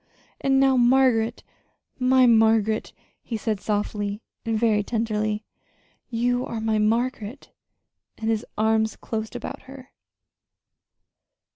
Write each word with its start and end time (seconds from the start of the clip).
And 0.41 0.59
now 0.59 0.77
Margaret, 0.77 1.43
my 1.99 2.25
Margaret," 2.25 2.91
he 3.21 3.37
said 3.37 3.59
softly 3.61 4.19
and 4.43 4.57
very 4.57 4.81
tenderly. 4.81 5.45
"You 6.09 6.43
are 6.43 6.59
my 6.59 6.79
Margaret!" 6.79 7.51
And 8.17 8.27
his 8.27 8.43
arms 8.57 8.95
closed 8.95 9.35
about 9.35 9.61
her. 9.69 9.91